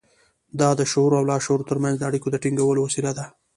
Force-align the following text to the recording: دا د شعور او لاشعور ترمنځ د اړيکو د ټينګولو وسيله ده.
دا 0.59 0.69
د 0.79 0.81
شعور 0.91 1.11
او 1.19 1.23
لاشعور 1.31 1.61
ترمنځ 1.69 1.95
د 1.97 2.03
اړيکو 2.09 2.27
د 2.31 2.35
ټينګولو 2.43 2.79
وسيله 2.87 3.11
ده. 3.17 3.25